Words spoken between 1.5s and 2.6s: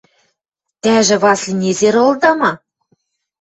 незер ылыда ма?